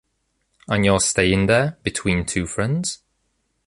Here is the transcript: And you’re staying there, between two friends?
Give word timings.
And 0.67 0.83
you’re 0.83 0.97
staying 0.99 1.45
there, 1.45 1.77
between 1.83 2.25
two 2.25 2.47
friends? 2.47 3.03